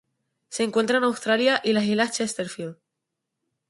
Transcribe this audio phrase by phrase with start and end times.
[0.49, 2.77] Se encuentra en Australia y las Islas Chesterfield.